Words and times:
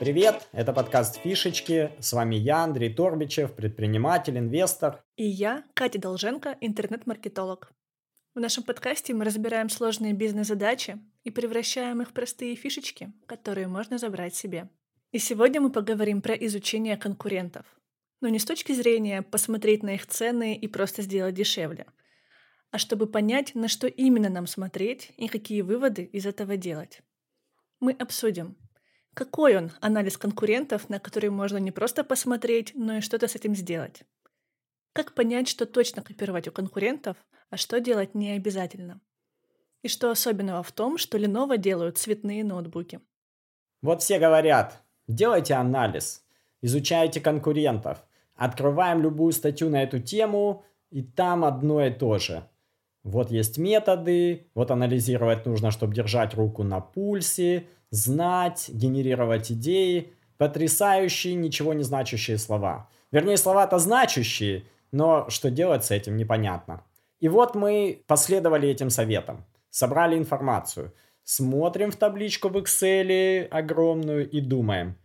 Привет, 0.00 0.48
это 0.50 0.72
подкаст 0.72 1.20
«Фишечки». 1.22 1.92
С 2.00 2.12
вами 2.12 2.34
я, 2.34 2.64
Андрей 2.64 2.92
Торбичев, 2.92 3.54
предприниматель, 3.54 4.36
инвестор. 4.36 5.04
И 5.16 5.24
я, 5.24 5.62
Катя 5.72 6.00
Долженко, 6.00 6.58
интернет-маркетолог. 6.60 7.72
В 8.34 8.40
нашем 8.40 8.64
подкасте 8.64 9.14
мы 9.14 9.24
разбираем 9.24 9.68
сложные 9.68 10.12
бизнес-задачи 10.12 10.98
и 11.22 11.30
превращаем 11.30 12.02
их 12.02 12.10
в 12.10 12.12
простые 12.12 12.56
фишечки, 12.56 13.12
которые 13.26 13.68
можно 13.68 13.96
забрать 13.96 14.34
себе. 14.34 14.68
И 15.12 15.18
сегодня 15.18 15.60
мы 15.60 15.70
поговорим 15.70 16.22
про 16.22 16.34
изучение 16.34 16.96
конкурентов. 16.96 17.64
Но 18.20 18.28
не 18.28 18.40
с 18.40 18.44
точки 18.44 18.72
зрения 18.72 19.22
посмотреть 19.22 19.84
на 19.84 19.94
их 19.94 20.08
цены 20.08 20.56
и 20.56 20.66
просто 20.66 21.02
сделать 21.02 21.36
дешевле, 21.36 21.86
а 22.72 22.78
чтобы 22.78 23.06
понять, 23.06 23.54
на 23.54 23.68
что 23.68 23.86
именно 23.86 24.28
нам 24.28 24.48
смотреть 24.48 25.12
и 25.16 25.28
какие 25.28 25.62
выводы 25.62 26.02
из 26.02 26.26
этого 26.26 26.56
делать. 26.56 27.02
Мы 27.78 27.92
обсудим, 27.92 28.56
какой 29.14 29.56
он 29.56 29.70
анализ 29.80 30.18
конкурентов, 30.18 30.88
на 30.88 30.98
который 30.98 31.30
можно 31.30 31.58
не 31.58 31.70
просто 31.70 32.04
посмотреть, 32.04 32.72
но 32.74 32.98
и 32.98 33.00
что-то 33.00 33.28
с 33.28 33.34
этим 33.34 33.54
сделать. 33.54 34.02
Как 34.92 35.14
понять, 35.14 35.48
что 35.48 35.66
точно 35.66 36.02
копировать 36.02 36.48
у 36.48 36.52
конкурентов, 36.52 37.16
а 37.50 37.56
что 37.56 37.80
делать 37.80 38.14
не 38.14 38.32
обязательно. 38.32 39.00
И 39.82 39.88
что 39.88 40.10
особенного 40.10 40.62
в 40.62 40.72
том, 40.72 40.98
что 40.98 41.18
Lenovo 41.18 41.58
делают 41.58 41.98
цветные 41.98 42.44
ноутбуки. 42.44 43.00
Вот 43.82 44.02
все 44.02 44.18
говорят, 44.18 44.82
делайте 45.08 45.54
анализ, 45.54 46.24
изучайте 46.62 47.20
конкурентов, 47.20 48.02
открываем 48.34 49.02
любую 49.02 49.32
статью 49.32 49.68
на 49.68 49.82
эту 49.82 50.00
тему, 50.00 50.64
и 50.90 51.02
там 51.02 51.44
одно 51.44 51.84
и 51.84 51.90
то 51.90 52.18
же. 52.18 52.48
Вот 53.04 53.30
есть 53.30 53.58
методы, 53.58 54.46
вот 54.54 54.70
анализировать 54.70 55.44
нужно, 55.44 55.70
чтобы 55.70 55.94
держать 55.94 56.34
руку 56.34 56.62
на 56.62 56.80
пульсе, 56.80 57.66
знать, 57.90 58.70
генерировать 58.72 59.52
идеи, 59.52 60.12
потрясающие, 60.38 61.34
ничего 61.34 61.74
не 61.74 61.82
значащие 61.82 62.38
слова. 62.38 62.88
Вернее, 63.12 63.36
слова-то 63.36 63.78
значащие, 63.78 64.64
но 64.90 65.28
что 65.28 65.50
делать 65.50 65.84
с 65.84 65.90
этим 65.90 66.16
непонятно. 66.16 66.82
И 67.20 67.28
вот 67.28 67.54
мы 67.54 68.02
последовали 68.06 68.68
этим 68.68 68.88
советам, 68.90 69.44
собрали 69.70 70.16
информацию, 70.16 70.92
смотрим 71.24 71.90
в 71.90 71.96
табличку 71.96 72.48
в 72.48 72.56
Excel 72.56 73.46
огромную 73.48 74.28
и 74.28 74.40
думаем, 74.40 74.96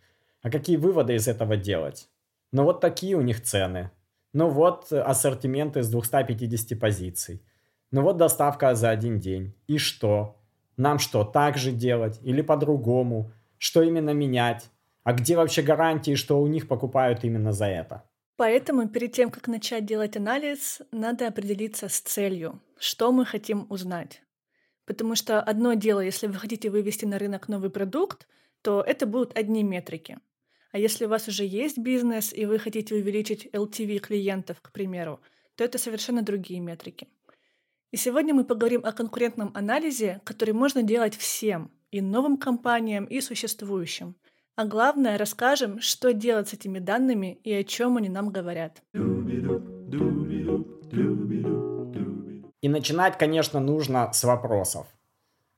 а 0.42 0.50
какие 0.50 0.78
выводы 0.78 1.16
из 1.16 1.28
этого 1.28 1.58
делать? 1.58 2.08
Ну 2.52 2.64
вот 2.64 2.80
такие 2.80 3.16
у 3.16 3.22
них 3.22 3.44
цены. 3.44 3.92
Ну 4.32 4.50
вот 4.50 4.92
ассортимент 4.92 5.76
из 5.76 5.90
250 5.90 6.80
позиций. 6.80 7.44
Ну 7.92 8.04
вот 8.04 8.18
доставка 8.18 8.76
за 8.76 8.92
один 8.92 9.20
день. 9.20 9.54
И 9.68 9.78
что? 9.78 10.36
Нам 10.78 11.00
что, 11.00 11.24
так 11.24 11.58
же 11.58 11.72
делать 11.72 12.20
или 12.24 12.42
по-другому? 12.42 13.32
Что 13.58 13.82
именно 13.82 14.12
менять? 14.12 14.70
А 15.04 15.14
где 15.14 15.36
вообще 15.36 15.62
гарантии, 15.62 16.16
что 16.16 16.40
у 16.40 16.48
них 16.48 16.68
покупают 16.68 17.24
именно 17.24 17.52
за 17.52 17.66
это? 17.66 18.04
Поэтому 18.38 18.88
перед 18.88 19.12
тем, 19.12 19.32
как 19.32 19.48
начать 19.48 19.86
делать 19.86 20.16
анализ, 20.16 20.82
надо 20.92 21.28
определиться 21.28 21.90
с 21.90 22.00
целью, 22.00 22.62
что 22.78 23.12
мы 23.12 23.26
хотим 23.26 23.66
узнать. 23.70 24.22
Потому 24.86 25.16
что 25.16 25.42
одно 25.42 25.74
дело, 25.74 26.00
если 26.00 26.28
вы 26.28 26.36
хотите 26.36 26.70
вывести 26.70 27.06
на 27.06 27.20
рынок 27.20 27.50
новый 27.50 27.70
продукт, 27.70 28.28
то 28.62 28.82
это 28.82 29.06
будут 29.06 29.38
одни 29.38 29.64
метрики. 29.64 30.20
А 30.72 30.78
если 30.78 31.06
у 31.06 31.10
вас 31.10 31.28
уже 31.28 31.44
есть 31.44 31.78
бизнес, 31.78 32.32
и 32.32 32.46
вы 32.46 32.60
хотите 32.60 32.96
увеличить 32.96 33.48
LTV 33.52 34.00
клиентов, 34.00 34.62
к 34.62 34.72
примеру, 34.72 35.20
то 35.56 35.64
это 35.64 35.78
совершенно 35.78 36.22
другие 36.22 36.60
метрики. 36.60 37.08
И 37.92 37.98
сегодня 37.98 38.34
мы 38.34 38.44
поговорим 38.44 38.86
о 38.86 38.92
конкурентном 38.92 39.52
анализе, 39.54 40.22
который 40.24 40.54
можно 40.54 40.84
делать 40.84 41.16
всем, 41.16 41.72
и 41.92 42.02
новым 42.02 42.38
компаниям, 42.38 43.06
и 43.06 43.22
существующим– 43.22 44.16
а 44.60 44.66
главное, 44.66 45.18
расскажем, 45.18 45.80
что 45.80 46.12
делать 46.12 46.50
с 46.50 46.54
этими 46.54 46.80
данными 46.80 47.40
и 47.46 47.54
о 47.54 47.64
чем 47.64 47.96
они 47.96 48.10
нам 48.10 48.30
говорят. 48.30 48.82
И 52.62 52.68
начинать, 52.68 53.18
конечно, 53.18 53.62
нужно 53.62 54.12
с 54.12 54.26
вопросов. 54.26 54.86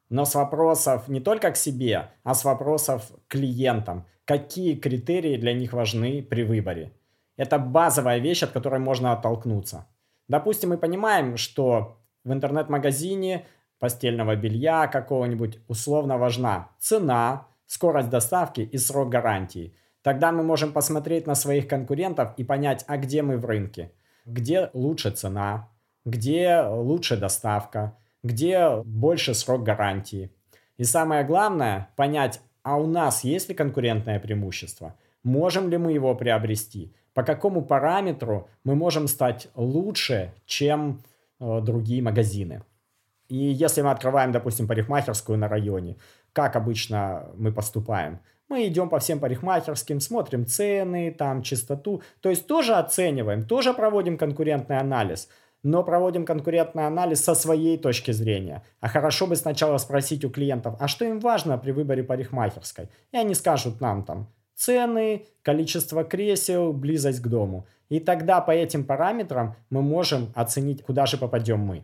Но 0.09 0.23
с 0.23 0.35
вопросов 0.35 1.07
не 1.07 1.19
только 1.19 1.49
к 1.49 1.57
себе, 1.57 2.11
а 2.23 2.35
с 2.35 2.45
вопросов 2.45 3.11
к 3.27 3.31
клиентам. 3.31 4.05
Какие 4.25 4.75
критерии 4.75 5.35
для 5.37 5.53
них 5.53 5.73
важны 5.73 6.21
при 6.21 6.43
выборе? 6.43 6.93
Это 7.37 7.57
базовая 7.57 8.19
вещь, 8.19 8.43
от 8.43 8.51
которой 8.51 8.79
можно 8.79 9.13
оттолкнуться. 9.13 9.87
Допустим, 10.27 10.69
мы 10.69 10.77
понимаем, 10.77 11.37
что 11.37 12.00
в 12.23 12.31
интернет-магазине 12.31 13.45
постельного 13.79 14.35
белья 14.35 14.87
какого-нибудь 14.87 15.59
условно 15.67 16.17
важна. 16.17 16.69
Цена, 16.79 17.47
скорость 17.65 18.09
доставки 18.09 18.61
и 18.61 18.77
срок 18.77 19.09
гарантии. 19.09 19.73
Тогда 20.03 20.31
мы 20.31 20.43
можем 20.43 20.73
посмотреть 20.73 21.27
на 21.27 21.35
своих 21.35 21.67
конкурентов 21.67 22.33
и 22.37 22.43
понять, 22.43 22.83
а 22.87 22.97
где 22.97 23.21
мы 23.21 23.37
в 23.37 23.45
рынке, 23.45 23.91
где 24.25 24.69
лучше 24.73 25.11
цена, 25.11 25.69
где 26.05 26.61
лучше 26.61 27.17
доставка, 27.17 27.95
где 28.23 28.81
больше 28.83 29.33
срок 29.33 29.63
гарантии. 29.63 30.31
И 30.77 30.83
самое 30.83 31.23
главное, 31.23 31.89
понять, 31.95 32.41
а 32.63 32.77
у 32.77 32.87
нас 32.87 33.23
есть 33.23 33.49
ли 33.49 33.55
конкурентное 33.55 34.19
преимущество, 34.19 34.95
можем 35.23 35.69
ли 35.69 35.77
мы 35.77 35.93
его 35.93 36.15
приобрести, 36.15 36.93
по 37.13 37.23
какому 37.23 37.61
параметру 37.61 38.49
мы 38.63 38.75
можем 38.75 39.07
стать 39.07 39.49
лучше, 39.55 40.33
чем 40.45 41.01
другие 41.41 42.01
магазины. 42.01 42.63
И 43.27 43.35
если 43.35 43.81
мы 43.81 43.91
открываем, 43.91 44.31
допустим, 44.31 44.67
парикмахерскую 44.67 45.37
на 45.37 45.47
районе, 45.47 45.97
как 46.33 46.55
обычно 46.55 47.31
мы 47.35 47.51
поступаем? 47.51 48.19
Мы 48.49 48.67
идем 48.67 48.89
по 48.89 48.99
всем 48.99 49.19
парикмахерским, 49.19 50.01
смотрим 50.01 50.45
цены, 50.45 51.15
там 51.17 51.41
чистоту. 51.41 52.01
То 52.19 52.29
есть 52.29 52.47
тоже 52.47 52.75
оцениваем, 52.75 53.43
тоже 53.43 53.73
проводим 53.73 54.17
конкурентный 54.17 54.77
анализ 54.77 55.29
но 55.63 55.83
проводим 55.83 56.25
конкурентный 56.25 56.87
анализ 56.87 57.23
со 57.23 57.35
своей 57.35 57.77
точки 57.77 58.11
зрения. 58.11 58.63
А 58.79 58.87
хорошо 58.87 59.27
бы 59.27 59.35
сначала 59.35 59.77
спросить 59.77 60.25
у 60.25 60.29
клиентов, 60.29 60.75
а 60.79 60.87
что 60.87 61.05
им 61.05 61.19
важно 61.19 61.57
при 61.57 61.71
выборе 61.71 62.03
парикмахерской? 62.03 62.89
И 63.11 63.17
они 63.17 63.35
скажут 63.35 63.79
нам 63.79 64.03
там 64.03 64.27
цены, 64.61 65.25
количество 65.41 66.03
кресел, 66.03 66.71
близость 66.71 67.21
к 67.21 67.27
дому. 67.27 67.65
И 67.89 67.99
тогда 67.99 68.41
по 68.41 68.51
этим 68.51 68.83
параметрам 68.83 69.55
мы 69.69 69.81
можем 69.81 70.31
оценить, 70.35 70.83
куда 70.83 71.05
же 71.05 71.17
попадем 71.17 71.59
мы. 71.59 71.83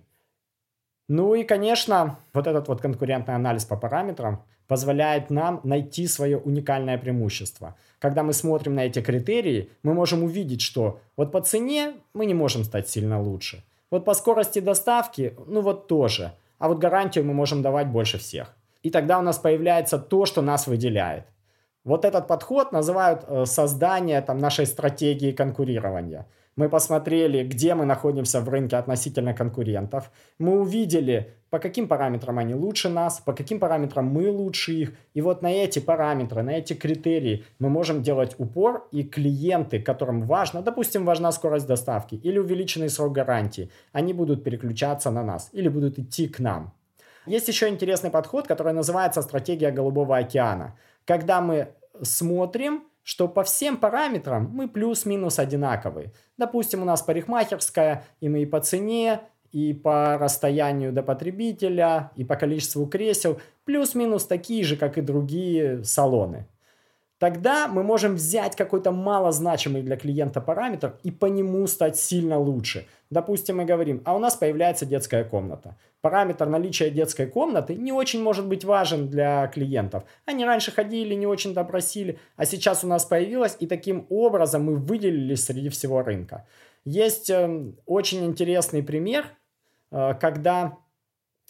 Ну 1.09 1.35
и, 1.35 1.43
конечно, 1.43 2.19
вот 2.33 2.47
этот 2.47 2.67
вот 2.67 2.81
конкурентный 2.81 3.35
анализ 3.35 3.65
по 3.65 3.77
параметрам 3.77 4.43
позволяет 4.67 5.29
нам 5.29 5.59
найти 5.63 6.07
свое 6.07 6.37
уникальное 6.37 6.97
преимущество. 6.97 7.75
Когда 7.99 8.23
мы 8.23 8.33
смотрим 8.33 8.75
на 8.75 8.85
эти 8.85 9.01
критерии, 9.01 9.69
мы 9.83 9.93
можем 9.93 10.23
увидеть, 10.23 10.61
что 10.61 10.99
вот 11.15 11.31
по 11.31 11.41
цене 11.41 11.93
мы 12.13 12.25
не 12.25 12.33
можем 12.33 12.63
стать 12.63 12.89
сильно 12.89 13.21
лучше. 13.21 13.63
Вот 13.89 14.05
по 14.05 14.13
скорости 14.13 14.59
доставки, 14.59 15.33
ну 15.47 15.61
вот 15.61 15.87
тоже. 15.87 16.33
А 16.59 16.67
вот 16.67 16.79
гарантию 16.79 17.25
мы 17.25 17.33
можем 17.33 17.61
давать 17.61 17.87
больше 17.87 18.17
всех. 18.17 18.53
И 18.83 18.89
тогда 18.89 19.17
у 19.19 19.21
нас 19.21 19.37
появляется 19.37 19.97
то, 19.97 20.25
что 20.25 20.41
нас 20.41 20.67
выделяет. 20.67 21.23
Вот 21.87 22.03
этот 22.03 22.27
подход 22.27 22.73
называют 22.73 23.23
э, 23.27 23.45
создание 23.45 24.19
там, 24.19 24.39
нашей 24.39 24.65
стратегии 24.65 25.31
конкурирования. 25.31 26.25
Мы 26.57 26.67
посмотрели, 26.67 27.45
где 27.47 27.75
мы 27.75 27.85
находимся 27.85 28.41
в 28.41 28.49
рынке 28.49 28.75
относительно 28.75 29.33
конкурентов. 29.33 30.11
Мы 30.37 30.59
увидели, 30.59 31.33
по 31.49 31.59
каким 31.59 31.87
параметрам 31.87 32.37
они 32.39 32.55
лучше 32.55 32.89
нас, 32.89 33.21
по 33.21 33.31
каким 33.31 33.59
параметрам 33.59 34.05
мы 34.05 34.29
лучше 34.29 34.73
их. 34.73 34.93
И 35.13 35.21
вот 35.21 35.41
на 35.41 35.47
эти 35.47 35.79
параметры, 35.79 36.43
на 36.43 36.57
эти 36.57 36.73
критерии 36.73 37.45
мы 37.59 37.69
можем 37.69 38.03
делать 38.03 38.35
упор. 38.37 38.89
И 38.91 39.03
клиенты, 39.03 39.79
которым 39.79 40.23
важно, 40.23 40.61
допустим, 40.61 41.05
важна 41.05 41.31
скорость 41.31 41.67
доставки 41.67 42.15
или 42.15 42.37
увеличенный 42.37 42.89
срок 42.89 43.13
гарантии, 43.13 43.69
они 43.93 44.11
будут 44.11 44.43
переключаться 44.43 45.09
на 45.09 45.23
нас 45.23 45.49
или 45.53 45.69
будут 45.69 45.99
идти 45.99 46.27
к 46.27 46.39
нам. 46.39 46.73
Есть 47.27 47.47
еще 47.47 47.69
интересный 47.69 48.09
подход, 48.09 48.45
который 48.47 48.73
называется 48.73 49.21
стратегия 49.21 49.71
Голубого 49.71 50.17
океана. 50.17 50.77
Когда 51.05 51.39
мы 51.39 51.69
смотрим 52.03 52.83
что 53.07 53.29
по 53.29 53.45
всем 53.45 53.77
параметрам 53.77 54.51
мы 54.51 54.67
плюс-минус 54.67 55.39
одинаковые. 55.39 56.11
Допустим, 56.37 56.81
у 56.81 56.85
нас 56.85 57.01
парикмахерская, 57.01 58.03
и 58.19 58.27
мы 58.27 58.41
и 58.41 58.45
по 58.45 58.59
цене, 58.59 59.21
и 59.53 59.73
по 59.73 60.17
расстоянию 60.17 60.91
до 60.91 61.03
потребителя, 61.03 62.11
и 62.17 62.25
по 62.25 62.35
количеству 62.35 62.85
кресел 62.85 63.39
плюс-минус 63.63 64.25
такие 64.25 64.61
же, 64.65 64.75
как 64.75 64.97
и 64.97 65.01
другие 65.01 65.85
салоны. 65.85 66.47
Тогда 67.19 67.67
мы 67.67 67.81
можем 67.81 68.15
взять 68.15 68.55
какой-то 68.55 68.91
малозначимый 68.91 69.81
для 69.81 69.97
клиента 69.97 70.39
параметр 70.39 70.93
и 71.03 71.09
по 71.09 71.25
нему 71.25 71.65
стать 71.65 71.97
сильно 71.97 72.37
лучше. 72.37 72.85
Допустим, 73.09 73.57
мы 73.57 73.65
говорим, 73.65 74.01
а 74.05 74.15
у 74.15 74.19
нас 74.19 74.35
появляется 74.35 74.85
детская 74.85 75.23
комната. 75.23 75.75
Параметр 76.01 76.45
наличия 76.45 76.91
детской 76.91 77.25
комнаты 77.25 77.73
не 77.75 77.91
очень 77.91 78.21
может 78.21 78.47
быть 78.47 78.63
важен 78.63 79.09
для 79.09 79.47
клиентов. 79.47 80.03
Они 80.25 80.45
раньше 80.45 80.71
ходили, 80.71 81.15
не 81.15 81.25
очень-то 81.25 81.67
а 82.35 82.45
сейчас 82.45 82.83
у 82.83 82.87
нас 82.87 83.05
появилось, 83.05 83.57
и 83.59 83.65
таким 83.65 84.05
образом 84.09 84.65
мы 84.65 84.75
выделились 84.75 85.43
среди 85.43 85.69
всего 85.69 86.03
рынка. 86.03 86.45
Есть 86.85 87.29
э, 87.29 87.73
очень 87.85 88.25
интересный 88.25 88.83
пример, 88.83 89.25
э, 89.91 90.13
когда 90.21 90.77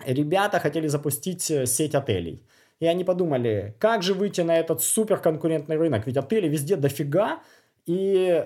ребята 0.05 0.59
хотели 0.59 0.87
запустить 0.87 1.51
э, 1.51 1.65
сеть 1.65 1.93
отелей. 1.93 2.43
И 2.79 2.85
они 2.85 3.03
подумали, 3.03 3.75
как 3.79 4.03
же 4.03 4.13
выйти 4.13 4.41
на 4.41 4.57
этот 4.57 4.83
суперконкурентный 4.83 5.77
рынок, 5.77 6.05
ведь 6.05 6.17
отели 6.17 6.47
везде 6.47 6.75
дофига, 6.75 7.39
и 7.85 8.45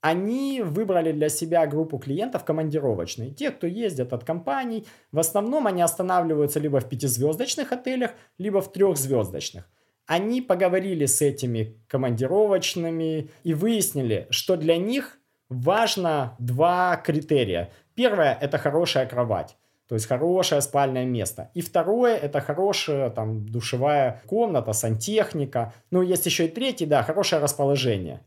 они 0.00 0.60
выбрали 0.62 1.12
для 1.12 1.28
себя 1.28 1.66
группу 1.66 1.98
клиентов 1.98 2.44
командировочные. 2.44 3.30
Те, 3.30 3.50
кто 3.50 3.66
ездят 3.66 4.12
от 4.12 4.22
компаний, 4.22 4.86
в 5.12 5.18
основном 5.18 5.66
они 5.66 5.80
останавливаются 5.80 6.60
либо 6.60 6.78
в 6.80 6.88
пятизвездочных 6.88 7.72
отелях, 7.72 8.12
либо 8.36 8.60
в 8.60 8.70
трехзвездочных. 8.70 9.64
Они 10.06 10.42
поговорили 10.42 11.06
с 11.06 11.22
этими 11.22 11.80
командировочными 11.88 13.30
и 13.42 13.54
выяснили, 13.54 14.26
что 14.28 14.56
для 14.56 14.76
них 14.76 15.18
важно 15.48 16.36
два 16.38 16.96
критерия. 16.96 17.72
Первое– 17.94 18.36
это 18.40 18.58
хорошая 18.58 19.06
кровать. 19.06 19.56
То 19.94 19.96
есть 19.96 20.08
хорошее 20.08 20.60
спальное 20.60 21.04
место. 21.04 21.52
И 21.54 21.60
второе, 21.60 22.16
это 22.16 22.40
хорошая 22.40 23.10
там 23.10 23.48
душевая 23.48 24.22
комната, 24.26 24.72
сантехника. 24.72 25.72
Ну, 25.92 26.02
есть 26.02 26.26
еще 26.26 26.46
и 26.46 26.48
третий, 26.48 26.84
да, 26.84 27.04
хорошее 27.04 27.40
расположение. 27.40 28.20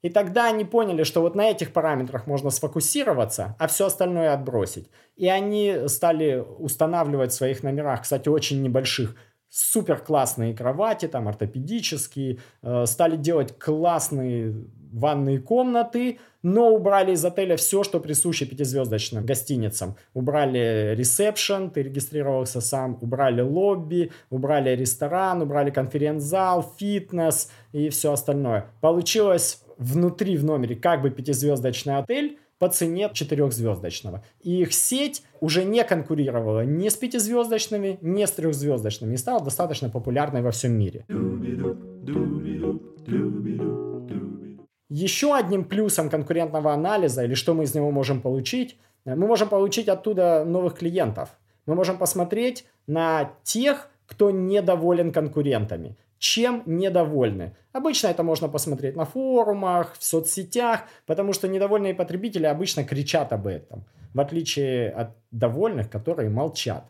И 0.00 0.08
тогда 0.08 0.46
они 0.48 0.64
поняли, 0.64 1.02
что 1.02 1.20
вот 1.20 1.34
на 1.34 1.50
этих 1.50 1.74
параметрах 1.74 2.26
можно 2.26 2.48
сфокусироваться, 2.48 3.56
а 3.58 3.66
все 3.66 3.88
остальное 3.88 4.32
отбросить. 4.32 4.88
И 5.16 5.28
они 5.28 5.80
стали 5.88 6.42
устанавливать 6.58 7.32
в 7.32 7.34
своих 7.34 7.62
номерах, 7.62 8.00
кстати, 8.00 8.30
очень 8.30 8.62
небольших, 8.62 9.14
супер 9.50 9.98
классные 9.98 10.54
кровати, 10.54 11.08
там 11.08 11.28
ортопедические, 11.28 12.38
э, 12.62 12.86
стали 12.86 13.16
делать 13.16 13.58
классные 13.58 14.64
ванные 14.92 15.40
комнаты, 15.40 16.18
но 16.42 16.70
убрали 16.70 17.12
из 17.12 17.24
отеля 17.24 17.56
все, 17.56 17.82
что 17.82 18.00
присуще 18.00 18.46
пятизвездочным 18.46 19.24
гостиницам. 19.24 19.96
Убрали 20.14 20.94
ресепшн, 20.96 21.70
ты 21.70 21.82
регистрировался 21.82 22.60
сам, 22.60 22.98
убрали 23.00 23.40
лобби, 23.40 24.10
убрали 24.30 24.70
ресторан, 24.76 25.42
убрали 25.42 25.70
конференц-зал, 25.70 26.74
фитнес 26.78 27.50
и 27.72 27.88
все 27.88 28.12
остальное. 28.12 28.66
Получилось 28.80 29.62
внутри 29.78 30.36
в 30.36 30.44
номере 30.44 30.76
как 30.76 31.02
бы 31.02 31.10
пятизвездочный 31.10 31.98
отель, 31.98 32.38
по 32.62 32.68
цене 32.68 33.10
четырехзвездочного. 33.12 34.22
И 34.40 34.60
их 34.62 34.72
сеть 34.72 35.24
уже 35.40 35.64
не 35.64 35.82
конкурировала 35.82 36.64
ни 36.64 36.88
с 36.88 36.94
пятизвездочными, 36.94 37.98
ни 38.02 38.24
с 38.24 38.30
трехзвездочными 38.30 39.14
и 39.14 39.16
стала 39.16 39.42
достаточно 39.42 39.90
популярной 39.90 40.42
во 40.42 40.52
всем 40.52 40.78
мире. 40.78 41.04
Еще 44.92 45.34
одним 45.34 45.64
плюсом 45.64 46.10
конкурентного 46.10 46.74
анализа, 46.74 47.24
или 47.24 47.34
что 47.34 47.54
мы 47.54 47.64
из 47.64 47.74
него 47.74 47.90
можем 47.90 48.20
получить, 48.20 48.78
мы 49.06 49.26
можем 49.26 49.48
получить 49.48 49.88
оттуда 49.88 50.44
новых 50.44 50.74
клиентов. 50.74 51.30
Мы 51.64 51.74
можем 51.74 51.96
посмотреть 51.96 52.66
на 52.86 53.32
тех, 53.42 53.88
кто 54.06 54.30
недоволен 54.30 55.10
конкурентами 55.12 55.96
чем 56.22 56.62
недовольны. 56.66 57.56
Обычно 57.72 58.06
это 58.06 58.22
можно 58.22 58.48
посмотреть 58.48 58.94
на 58.94 59.04
форумах, 59.04 59.96
в 59.98 60.04
соцсетях, 60.04 60.82
потому 61.04 61.32
что 61.32 61.48
недовольные 61.48 61.94
потребители 61.94 62.46
обычно 62.46 62.84
кричат 62.84 63.32
об 63.32 63.48
этом, 63.48 63.86
в 64.14 64.20
отличие 64.20 64.90
от 64.90 65.16
довольных, 65.32 65.90
которые 65.90 66.28
молчат. 66.28 66.84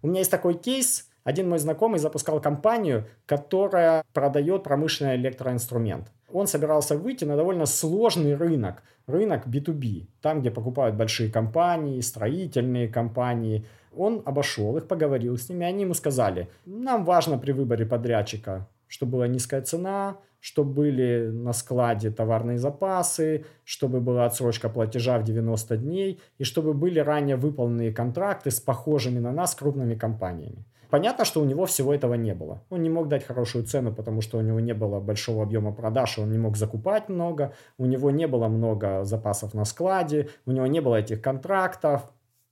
У 0.00 0.06
меня 0.06 0.20
есть 0.20 0.30
такой 0.30 0.54
кейс. 0.54 1.10
Один 1.22 1.50
мой 1.50 1.58
знакомый 1.58 1.98
запускал 1.98 2.40
компанию, 2.40 3.06
которая 3.26 4.04
продает 4.14 4.64
промышленный 4.64 5.16
электроинструмент. 5.16 6.10
Он 6.32 6.46
собирался 6.46 6.96
выйти 6.96 7.24
на 7.24 7.36
довольно 7.36 7.66
сложный 7.66 8.34
рынок, 8.34 8.82
рынок 9.06 9.46
B2B, 9.46 10.06
там, 10.20 10.40
где 10.40 10.50
покупают 10.50 10.96
большие 10.96 11.30
компании, 11.30 12.00
строительные 12.00 12.88
компании– 12.88 13.64
он 13.96 14.22
обошел 14.24 14.76
их, 14.76 14.86
поговорил 14.88 15.36
с 15.36 15.48
ними, 15.48 15.66
они 15.66 15.82
ему 15.82 15.94
сказали, 15.94 16.48
нам 16.64 17.04
важно 17.04 17.38
при 17.38 17.52
выборе 17.52 17.86
подрядчика, 17.86 18.68
чтобы 18.88 19.12
была 19.12 19.26
низкая 19.28 19.62
цена, 19.62 20.16
чтобы 20.40 20.72
были 20.72 21.30
на 21.32 21.52
складе 21.52 22.10
товарные 22.10 22.58
запасы, 22.58 23.44
чтобы 23.64 24.00
была 24.00 24.26
отсрочка 24.26 24.68
платежа 24.68 25.18
в 25.18 25.24
90 25.24 25.76
дней 25.76 26.20
и 26.38 26.44
чтобы 26.44 26.74
были 26.74 26.98
ранее 26.98 27.36
выполненные 27.36 27.92
контракты 27.92 28.50
с 28.50 28.60
похожими 28.60 29.20
на 29.20 29.30
нас 29.30 29.54
крупными 29.54 29.94
компаниями. 29.94 30.64
Понятно, 30.92 31.24
что 31.24 31.40
у 31.40 31.44
него 31.46 31.64
всего 31.64 31.94
этого 31.94 32.12
не 32.12 32.34
было. 32.34 32.60
Он 32.68 32.82
не 32.82 32.90
мог 32.90 33.08
дать 33.08 33.24
хорошую 33.24 33.64
цену, 33.64 33.94
потому 33.94 34.20
что 34.20 34.36
у 34.36 34.42
него 34.42 34.60
не 34.60 34.74
было 34.74 35.00
большого 35.00 35.42
объема 35.42 35.72
продаж, 35.72 36.18
он 36.18 36.30
не 36.30 36.36
мог 36.36 36.58
закупать 36.58 37.08
много, 37.08 37.54
у 37.78 37.86
него 37.86 38.10
не 38.10 38.26
было 38.26 38.48
много 38.48 39.02
запасов 39.04 39.54
на 39.54 39.64
складе, 39.64 40.28
у 40.44 40.52
него 40.52 40.66
не 40.66 40.80
было 40.80 40.96
этих 40.96 41.22
контрактов, 41.22 42.02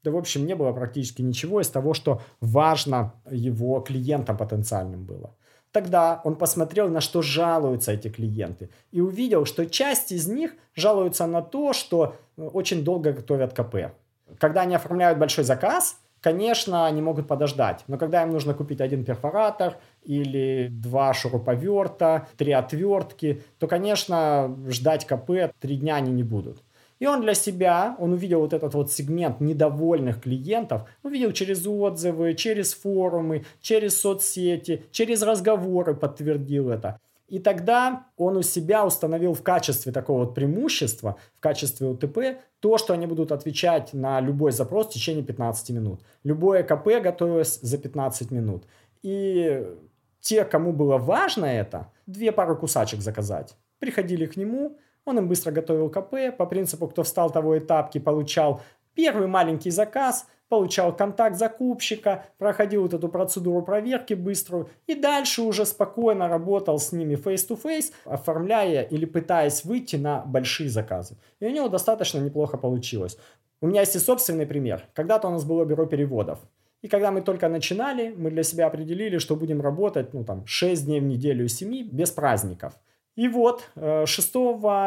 да, 0.02 0.10
в 0.10 0.16
общем, 0.16 0.46
не 0.46 0.54
было 0.54 0.72
практически 0.72 1.20
ничего 1.20 1.60
из 1.60 1.68
того, 1.68 1.92
что 1.92 2.22
важно 2.40 3.12
его 3.30 3.78
клиентам 3.80 4.38
потенциальным 4.38 5.04
было. 5.04 5.34
Тогда 5.70 6.22
он 6.24 6.36
посмотрел, 6.36 6.88
на 6.88 7.02
что 7.02 7.20
жалуются 7.20 7.92
эти 7.92 8.08
клиенты, 8.08 8.70
и 8.90 9.02
увидел, 9.02 9.44
что 9.44 9.66
часть 9.66 10.12
из 10.12 10.26
них 10.28 10.52
жалуются 10.74 11.26
на 11.26 11.42
то, 11.42 11.74
что 11.74 12.16
э, 12.38 12.42
очень 12.42 12.84
долго 12.84 13.12
готовят 13.12 13.52
КП. 13.52 13.92
Когда 14.38 14.62
они 14.62 14.76
оформляют 14.76 15.18
большой 15.18 15.44
заказ, 15.44 15.98
конечно, 16.20 16.86
они 16.86 17.02
могут 17.02 17.26
подождать, 17.28 17.84
но 17.86 17.98
когда 17.98 18.22
им 18.22 18.30
нужно 18.30 18.54
купить 18.54 18.80
один 18.80 19.04
перфоратор 19.04 19.78
или 20.02 20.68
два 20.70 21.12
шуруповерта, 21.14 22.28
три 22.36 22.52
отвертки, 22.52 23.42
то, 23.58 23.66
конечно, 23.66 24.56
ждать 24.68 25.06
КП 25.06 25.52
три 25.60 25.76
дня 25.76 25.96
они 25.96 26.12
не 26.12 26.22
будут. 26.22 26.62
И 27.00 27.06
он 27.06 27.22
для 27.22 27.34
себя, 27.34 27.96
он 27.98 28.12
увидел 28.12 28.40
вот 28.40 28.52
этот 28.52 28.74
вот 28.74 28.92
сегмент 28.92 29.40
недовольных 29.40 30.20
клиентов, 30.20 30.86
увидел 31.02 31.32
через 31.32 31.66
отзывы, 31.66 32.34
через 32.34 32.74
форумы, 32.74 33.46
через 33.62 33.98
соцсети, 33.98 34.84
через 34.90 35.22
разговоры 35.22 35.94
подтвердил 35.94 36.68
это. 36.68 37.00
И 37.30 37.38
тогда 37.38 38.06
он 38.16 38.36
у 38.36 38.42
себя 38.42 38.84
установил 38.84 39.34
в 39.34 39.42
качестве 39.42 39.92
такого 39.92 40.24
вот 40.24 40.34
преимущества, 40.34 41.16
в 41.36 41.40
качестве 41.40 41.86
УТП, 41.86 42.40
то, 42.58 42.76
что 42.76 42.92
они 42.92 43.06
будут 43.06 43.30
отвечать 43.30 43.94
на 43.94 44.20
любой 44.20 44.50
запрос 44.50 44.88
в 44.88 44.90
течение 44.90 45.22
15 45.22 45.70
минут. 45.70 46.00
Любое 46.24 46.64
КП 46.64 47.00
готовилось 47.00 47.60
за 47.62 47.78
15 47.78 48.32
минут. 48.32 48.64
И 49.02 49.64
те, 50.20 50.44
кому 50.44 50.72
было 50.72 50.98
важно 50.98 51.46
это, 51.46 51.92
две 52.06 52.32
пары 52.32 52.56
кусачек 52.56 53.00
заказать, 53.00 53.56
приходили 53.78 54.26
к 54.26 54.36
нему, 54.36 54.76
он 55.04 55.18
им 55.18 55.28
быстро 55.28 55.52
готовил 55.52 55.88
КП, 55.88 56.36
по 56.36 56.46
принципу, 56.46 56.88
кто 56.88 57.04
встал 57.04 57.30
того 57.30 57.56
этапки, 57.56 57.98
получал 57.98 58.60
первый 58.94 59.28
маленький 59.28 59.70
заказ, 59.70 60.26
получал 60.50 60.94
контакт 60.94 61.36
закупщика, 61.36 62.26
проходил 62.36 62.82
вот 62.82 62.92
эту 62.92 63.08
процедуру 63.08 63.62
проверки 63.62 64.14
быструю 64.14 64.68
и 64.86 64.94
дальше 64.94 65.42
уже 65.42 65.64
спокойно 65.64 66.28
работал 66.28 66.78
с 66.78 66.92
ними 66.92 67.14
face-to-face, 67.14 67.92
оформляя 68.04 68.82
или 68.82 69.06
пытаясь 69.06 69.64
выйти 69.64 69.96
на 69.96 70.22
большие 70.26 70.68
заказы. 70.68 71.16
И 71.38 71.46
у 71.46 71.50
него 71.50 71.68
достаточно 71.68 72.18
неплохо 72.18 72.58
получилось. 72.58 73.16
У 73.62 73.68
меня 73.68 73.80
есть 73.80 73.96
и 73.96 74.00
собственный 74.00 74.46
пример. 74.46 74.82
Когда-то 74.92 75.28
у 75.28 75.30
нас 75.30 75.44
было 75.44 75.64
бюро 75.64 75.86
переводов. 75.86 76.40
И 76.82 76.88
когда 76.88 77.12
мы 77.12 77.20
только 77.20 77.48
начинали, 77.48 78.12
мы 78.16 78.30
для 78.30 78.42
себя 78.42 78.66
определили, 78.66 79.18
что 79.18 79.36
будем 79.36 79.60
работать, 79.60 80.14
ну 80.14 80.24
там, 80.24 80.44
6 80.46 80.84
дней 80.84 81.00
в 81.00 81.04
неделю 81.04 81.44
из 81.44 81.56
7 81.56 81.88
без 81.88 82.10
праздников– 82.10 82.74
и 83.20 83.28
вот 83.28 83.68
6 83.74 83.76
э, 83.76 84.38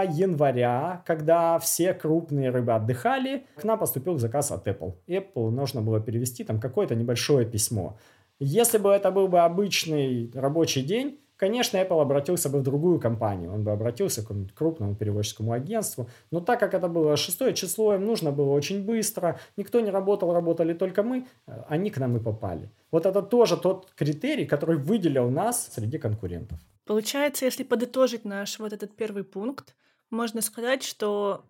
января, 0.09 1.03
когда 1.05 1.59
все 1.59 1.93
крупные 1.93 2.49
рыбы 2.49 2.73
отдыхали, 2.73 3.45
к 3.55 3.63
нам 3.63 3.77
поступил 3.77 4.17
заказ 4.17 4.51
от 4.51 4.67
Apple. 4.67 4.95
Apple 5.07 5.51
нужно 5.51 5.83
было 5.83 5.99
перевести 5.99 6.43
там 6.43 6.59
какое-то 6.59 6.95
небольшое 6.95 7.45
письмо. 7.45 7.95
Если 8.39 8.79
бы 8.79 8.89
это 8.89 9.11
был 9.11 9.27
бы 9.27 9.41
обычный 9.41 10.31
рабочий 10.33 10.81
день, 10.81 11.19
конечно, 11.37 11.77
Apple 11.77 12.01
обратился 12.01 12.49
бы 12.49 12.57
в 12.57 12.63
другую 12.63 12.99
компанию, 12.99 13.53
он 13.53 13.63
бы 13.63 13.71
обратился 13.71 14.25
к 14.25 14.33
крупному 14.55 14.95
переводческому 14.95 15.51
агентству, 15.51 16.09
но 16.31 16.39
так 16.39 16.59
как 16.59 16.73
это 16.73 16.87
было 16.87 17.15
шестое 17.17 17.53
число, 17.53 17.93
им 17.93 18.03
нужно 18.07 18.31
было 18.31 18.51
очень 18.51 18.83
быстро, 18.83 19.39
никто 19.57 19.79
не 19.79 19.91
работал, 19.91 20.33
работали 20.33 20.73
только 20.73 21.03
мы, 21.03 21.27
э, 21.45 21.63
они 21.69 21.91
к 21.91 21.99
нам 21.99 22.17
и 22.17 22.19
попали. 22.19 22.71
Вот 22.89 23.05
это 23.05 23.21
тоже 23.21 23.57
тот 23.57 23.91
критерий, 23.95 24.47
который 24.47 24.77
выделил 24.77 25.29
нас 25.29 25.69
среди 25.71 25.99
конкурентов. 25.99 26.57
Получается, 26.85 27.45
если 27.45 27.63
подытожить 27.63 28.25
наш 28.25 28.59
вот 28.59 28.73
этот 28.73 28.95
первый 28.95 29.23
пункт, 29.23 29.75
можно 30.09 30.41
сказать, 30.41 30.83
что 30.83 31.45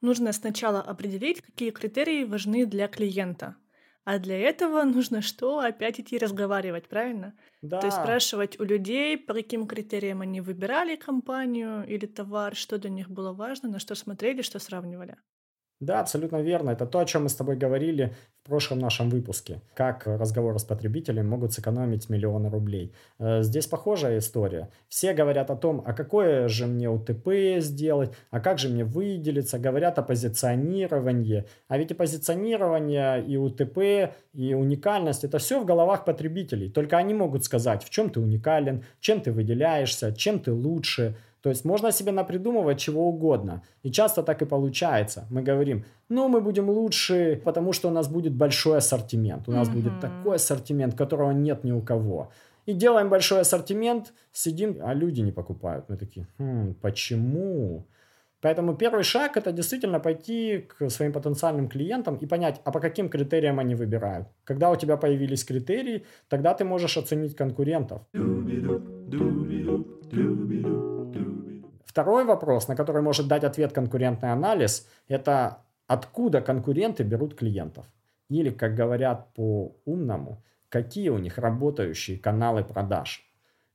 нужно 0.00 0.32
сначала 0.32 0.80
определить, 0.80 1.42
какие 1.42 1.70
критерии 1.70 2.24
важны 2.24 2.66
для 2.66 2.88
клиента. 2.88 3.56
А 4.04 4.18
для 4.18 4.38
этого 4.38 4.84
нужно 4.84 5.20
что? 5.20 5.58
Опять 5.58 6.00
идти 6.00 6.16
разговаривать, 6.16 6.88
правильно? 6.88 7.34
Да. 7.60 7.80
То 7.80 7.88
есть 7.88 7.98
спрашивать 7.98 8.58
у 8.58 8.64
людей, 8.64 9.18
по 9.18 9.34
каким 9.34 9.66
критериям 9.66 10.22
они 10.22 10.40
выбирали 10.40 10.96
компанию 10.96 11.86
или 11.86 12.06
товар, 12.06 12.56
что 12.56 12.78
для 12.78 12.88
них 12.88 13.10
было 13.10 13.34
важно, 13.34 13.68
на 13.68 13.78
что 13.78 13.94
смотрели, 13.94 14.40
что 14.40 14.58
сравнивали. 14.58 15.18
Да, 15.80 16.00
абсолютно 16.00 16.42
верно. 16.42 16.70
Это 16.70 16.86
то, 16.86 16.98
о 16.98 17.04
чем 17.04 17.22
мы 17.22 17.28
с 17.28 17.34
тобой 17.34 17.56
говорили 17.56 18.12
в 18.42 18.48
прошлом 18.48 18.80
нашем 18.80 19.10
выпуске. 19.10 19.60
Как 19.74 20.06
разговоры 20.06 20.58
с 20.58 20.64
потребителем 20.64 21.28
могут 21.28 21.52
сэкономить 21.52 22.08
миллионы 22.08 22.50
рублей. 22.50 22.92
Э, 23.20 23.42
здесь 23.42 23.68
похожая 23.68 24.18
история. 24.18 24.70
Все 24.88 25.12
говорят 25.12 25.50
о 25.50 25.56
том, 25.56 25.82
а 25.86 25.92
какое 25.92 26.48
же 26.48 26.66
мне 26.66 26.90
УТП 26.90 27.60
сделать, 27.60 28.10
а 28.32 28.40
как 28.40 28.58
же 28.58 28.68
мне 28.68 28.84
выделиться. 28.84 29.60
Говорят 29.60 30.00
о 30.00 30.02
позиционировании. 30.02 31.44
А 31.68 31.78
ведь 31.78 31.92
и 31.92 31.94
позиционирование, 31.94 33.24
и 33.24 33.36
УТП, 33.36 34.12
и 34.32 34.54
уникальность– 34.54 35.22
это 35.24 35.38
все 35.38 35.60
в 35.60 35.64
головах 35.64 36.04
потребителей. 36.04 36.70
Только 36.70 36.96
они 36.96 37.14
могут 37.14 37.44
сказать, 37.44 37.84
в 37.84 37.90
чем 37.90 38.10
ты 38.10 38.18
уникален, 38.18 38.84
чем 38.98 39.20
ты 39.20 39.30
выделяешься, 39.30 40.12
чем 40.12 40.40
ты 40.40 40.52
лучше– 40.52 41.16
то 41.42 41.50
есть 41.50 41.64
можно 41.64 41.92
себе 41.92 42.12
напридумывать 42.12 42.78
чего 42.78 43.08
угодно. 43.08 43.62
И 43.82 43.90
часто 43.90 44.22
так 44.22 44.42
и 44.42 44.46
получается. 44.46 45.26
Мы 45.30 45.42
говорим, 45.42 45.84
ну 46.08 46.28
мы 46.28 46.40
будем 46.40 46.68
лучше, 46.68 47.40
потому 47.44 47.72
что 47.72 47.88
у 47.88 47.92
нас 47.92 48.08
будет 48.08 48.34
большой 48.34 48.78
ассортимент. 48.78 49.48
У 49.48 49.52
нас 49.52 49.68
mm-hmm. 49.68 49.72
будет 49.72 50.00
такой 50.00 50.36
ассортимент, 50.36 50.94
которого 50.94 51.32
нет 51.32 51.64
ни 51.64 51.72
у 51.72 51.80
кого. 51.80 52.30
И 52.66 52.74
делаем 52.74 53.08
большой 53.08 53.40
ассортимент, 53.40 54.12
сидим, 54.32 54.78
а 54.82 54.94
люди 54.94 55.22
не 55.22 55.32
покупают. 55.32 55.88
Мы 55.88 55.96
такие, 55.96 56.26
хм, 56.38 56.74
почему? 56.82 57.86
Поэтому 58.40 58.76
первый 58.76 59.02
шаг 59.02 59.36
это 59.36 59.52
действительно 59.52 59.98
пойти 59.98 60.58
к 60.58 60.90
своим 60.90 61.12
потенциальным 61.12 61.68
клиентам 61.68 62.16
и 62.16 62.26
понять, 62.26 62.60
а 62.64 62.70
по 62.70 62.80
каким 62.80 63.08
критериям 63.08 63.58
они 63.58 63.74
выбирают. 63.74 64.28
Когда 64.44 64.70
у 64.70 64.76
тебя 64.76 64.96
появились 64.96 65.44
критерии, 65.44 66.04
тогда 66.28 66.54
ты 66.54 66.64
можешь 66.64 66.96
оценить 66.96 67.34
конкурентов. 67.34 68.02
Второй 71.84 72.24
вопрос, 72.24 72.68
на 72.68 72.76
который 72.76 73.02
может 73.02 73.26
дать 73.26 73.42
ответ 73.42 73.72
конкурентный 73.72 74.30
анализ, 74.30 74.86
это 75.08 75.64
откуда 75.88 76.40
конкуренты 76.40 77.02
берут 77.02 77.34
клиентов. 77.34 77.86
Или, 78.28 78.50
как 78.50 78.76
говорят 78.76 79.34
по-умному, 79.34 80.44
какие 80.68 81.08
у 81.08 81.18
них 81.18 81.38
работающие 81.38 82.18
каналы 82.18 82.62
продаж. 82.62 83.27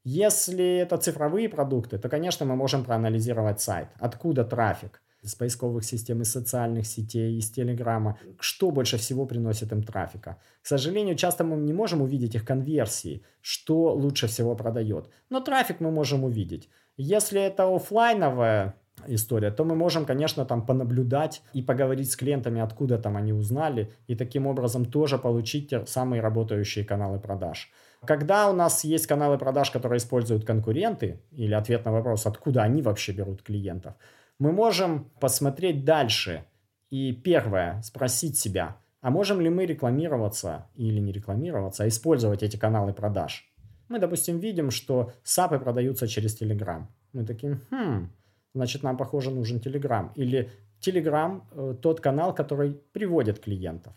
Если 0.04 0.80
это 0.80 0.98
цифровые 0.98 1.48
продукты, 1.48 1.98
то, 1.98 2.10
конечно, 2.10 2.46
мы 2.46 2.56
можем 2.56 2.84
проанализировать 2.84 3.62
сайт. 3.62 3.88
Откуда 4.00 4.44
трафик? 4.44 5.02
Из 5.22 5.36
поисковых 5.36 5.86
систем, 5.86 6.22
из 6.22 6.32
социальных 6.32 6.86
сетей, 6.86 7.38
из 7.38 7.50
Телеграма. 7.50 8.18
Что 8.40 8.72
больше 8.72 8.98
всего 8.98 9.26
приносит 9.26 9.72
им 9.72 9.82
трафика? 9.82 10.38
К 10.62 10.68
сожалению, 10.68 11.16
часто 11.16 11.46
мы 11.46 11.56
не 11.56 11.72
можем 11.72 12.02
увидеть 12.02 12.36
их 12.36 12.44
конверсии, 12.44 13.24
что 13.40 13.94
лучше 13.94 14.28
всего 14.28 14.56
продает. 14.56 15.10
Но 15.30 15.40
трафик 15.40 15.80
мы 15.80 15.92
можем 15.92 16.26
увидеть. 16.26 16.70
Если 16.98 17.42
это 17.42 17.74
офлайновая 17.74 18.76
история, 19.08 19.52
то 19.52 19.64
мы 19.64 19.76
можем, 19.76 20.06
конечно, 20.06 20.46
там 20.46 20.66
понаблюдать 20.66 21.42
и 21.54 21.62
поговорить 21.62 22.12
с 22.12 22.18
клиентами, 22.18 22.62
откуда 22.62 22.98
там 22.98 23.16
они 23.16 23.32
узнали, 23.32 23.94
и 24.08 24.16
таким 24.16 24.48
образом 24.48 24.86
тоже 24.86 25.18
получить 25.18 25.70
те 25.70 25.86
самые 25.86 26.22
работающие 26.22 26.84
каналы 26.84 27.20
продаж. 27.20 27.72
Когда 28.06 28.50
у 28.50 28.54
нас 28.54 28.84
есть 28.84 29.08
каналы 29.08 29.38
продаж, 29.38 29.72
которые 29.72 29.98
используют 29.98 30.46
конкуренты, 30.46 31.22
или 31.32 31.54
ответ 31.54 31.86
на 31.86 31.92
вопрос, 31.92 32.26
откуда 32.26 32.64
они 32.64 32.82
вообще 32.82 33.14
берут 33.14 33.42
клиентов, 33.42 33.94
мы 34.40 34.52
можем 34.52 35.12
посмотреть 35.20 35.86
дальше. 35.86 36.46
И 36.90 37.12
первое, 37.12 37.82
спросить 37.82 38.38
себя, 38.38 38.78
а 39.02 39.10
можем 39.10 39.42
ли 39.42 39.50
мы 39.50 39.66
рекламироваться 39.66 40.68
или 40.76 41.00
не 41.00 41.12
рекламироваться, 41.12 41.84
а 41.84 41.88
использовать 41.88 42.44
эти 42.44 42.58
каналы 42.58 42.94
продаж? 42.94 43.50
Мы, 43.90 44.00
допустим, 44.00 44.40
видим, 44.40 44.72
что 44.72 45.12
САПы 45.24 45.60
продаются 45.60 46.08
через 46.08 46.42
Telegram. 46.42 46.86
Мы 47.14 47.26
такие, 47.26 47.60
хм, 47.70 48.10
значит, 48.54 48.84
нам, 48.84 48.98
похоже, 48.98 49.32
нужен 49.32 49.58
Telegram. 49.60 50.10
Или 50.16 50.50
Telegram 50.82 51.42
э, 51.52 51.76
тот 51.82 52.00
канал, 52.00 52.34
который 52.36 52.74
приводит 52.94 53.40
клиентов. 53.40 53.94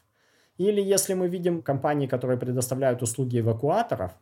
Или 0.58 0.80
если 0.80 1.14
мы 1.14 1.28
видим 1.28 1.62
компании, 1.62 2.06
которые 2.06 2.38
предоставляют 2.38 3.02
услуги 3.02 3.40
эвакуаторов, 3.40 4.12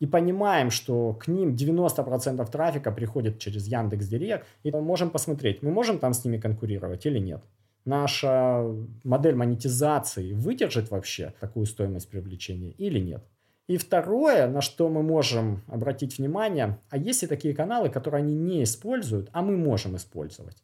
и 0.00 0.06
понимаем, 0.06 0.70
что 0.70 1.14
к 1.14 1.28
ним 1.28 1.54
90% 1.54 2.50
трафика 2.50 2.92
приходит 2.92 3.38
через 3.38 3.66
Яндекс 3.66 4.06
Директ, 4.06 4.46
и 4.62 4.70
мы 4.70 4.80
можем 4.80 5.10
посмотреть, 5.10 5.62
мы 5.62 5.70
можем 5.70 5.98
там 5.98 6.12
с 6.12 6.24
ними 6.24 6.38
конкурировать 6.38 7.04
или 7.06 7.18
нет. 7.18 7.42
Наша 7.84 8.64
модель 9.02 9.34
монетизации 9.34 10.32
выдержит 10.32 10.90
вообще 10.90 11.34
такую 11.40 11.66
стоимость 11.66 12.08
привлечения 12.10 12.70
или 12.72 13.00
нет. 13.00 13.24
И 13.66 13.76
второе, 13.76 14.46
на 14.48 14.60
что 14.60 14.88
мы 14.88 15.02
можем 15.02 15.62
обратить 15.66 16.18
внимание, 16.18 16.78
а 16.90 16.96
есть 16.96 17.22
и 17.22 17.26
такие 17.26 17.54
каналы, 17.54 17.90
которые 17.90 18.20
они 18.22 18.34
не 18.34 18.62
используют, 18.62 19.28
а 19.32 19.42
мы 19.42 19.56
можем 19.56 19.96
использовать. 19.96 20.56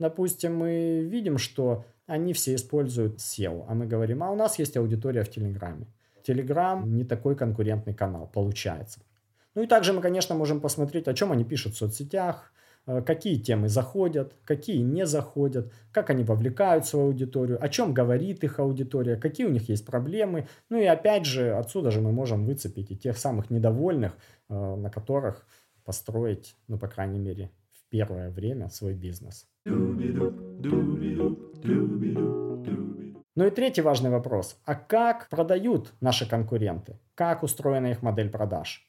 Допустим, 0.00 0.56
мы 0.56 1.04
видим, 1.04 1.38
что 1.38 1.84
они 2.06 2.32
все 2.32 2.56
используют 2.56 3.18
SEO, 3.18 3.66
а 3.68 3.74
мы 3.74 3.86
говорим, 3.86 4.24
а 4.24 4.32
у 4.32 4.34
нас 4.34 4.58
есть 4.58 4.76
аудитория 4.76 5.22
в 5.22 5.30
Телеграме. 5.30 5.86
Телеграм 6.24 6.92
не 6.92 7.04
такой 7.04 7.36
конкурентный 7.36 7.94
канал, 7.94 8.28
получается. 8.34 9.00
Ну 9.54 9.62
и 9.62 9.68
также 9.68 9.92
мы, 9.92 10.00
конечно, 10.00 10.34
можем 10.34 10.60
посмотреть, 10.60 11.06
о 11.06 11.14
чем 11.14 11.30
они 11.30 11.44
пишут 11.44 11.74
в 11.74 11.76
соцсетях, 11.76 12.52
Э, 12.86 13.02
какие 13.02 13.36
темы 13.36 13.68
заходят, 13.68 14.34
какие 14.44 14.78
не 14.78 15.06
заходят, 15.06 15.72
как 15.92 16.10
они 16.10 16.24
вовлекают 16.24 16.86
свою 16.86 17.06
аудиторию, 17.06 17.62
о 17.62 17.68
чем 17.68 17.94
говорит 17.94 18.42
их 18.44 18.58
аудитория, 18.58 19.16
какие 19.16 19.46
у 19.46 19.50
них 19.50 19.68
есть 19.68 19.86
проблемы. 19.86 20.48
Ну 20.68 20.78
и 20.78 20.84
опять 20.84 21.26
же, 21.26 21.52
отсюда 21.52 21.90
же 21.90 22.00
мы 22.00 22.12
можем 22.12 22.44
выцепить 22.46 22.90
и 22.90 22.96
тех 22.96 23.18
самых 23.18 23.50
недовольных, 23.50 24.16
э, 24.48 24.54
на 24.54 24.90
которых 24.90 25.46
построить, 25.84 26.56
ну, 26.68 26.78
по 26.78 26.88
крайней 26.88 27.18
мере, 27.18 27.50
в 27.72 27.88
первое 27.90 28.30
время 28.30 28.68
свой 28.68 28.94
бизнес. 28.94 29.46
Ну 33.36 33.46
и 33.46 33.50
третий 33.50 33.82
важный 33.82 34.10
вопрос. 34.10 34.60
А 34.64 34.74
как 34.74 35.28
продают 35.28 35.92
наши 36.00 36.28
конкуренты? 36.28 36.98
Как 37.14 37.42
устроена 37.42 37.88
их 37.88 38.02
модель 38.02 38.30
продаж? 38.30 38.86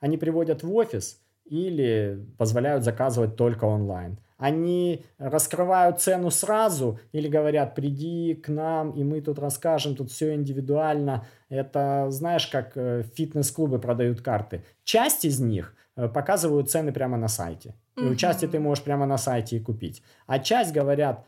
Они 0.00 0.16
приводят 0.16 0.62
в 0.62 0.74
офис– 0.74 1.22
или 1.46 2.26
позволяют 2.38 2.84
заказывать 2.84 3.36
только 3.36 3.64
онлайн. 3.64 4.18
Они 4.38 5.04
раскрывают 5.18 6.00
цену 6.00 6.30
сразу 6.30 6.98
или 7.12 7.28
говорят, 7.28 7.74
приди 7.74 8.34
к 8.34 8.48
нам, 8.48 8.90
и 8.90 9.02
мы 9.02 9.20
тут 9.20 9.38
расскажем, 9.38 9.96
тут 9.96 10.10
все 10.10 10.34
индивидуально. 10.34 11.24
Это, 11.48 12.06
знаешь, 12.10 12.46
как 12.46 12.76
э, 12.76 13.04
фитнес-клубы 13.14 13.78
продают 13.78 14.20
карты. 14.20 14.62
Часть 14.84 15.24
из 15.24 15.40
них 15.40 15.74
э, 15.96 16.08
показывают 16.08 16.70
цены 16.70 16.92
прямо 16.92 17.16
на 17.16 17.28
сайте. 17.28 17.74
И 17.96 18.02
у 18.02 18.14
части 18.14 18.46
ты 18.46 18.60
можешь 18.60 18.84
прямо 18.84 19.06
на 19.06 19.16
сайте 19.16 19.56
и 19.56 19.60
купить. 19.60 20.02
А 20.26 20.38
часть 20.38 20.74
говорят, 20.74 21.24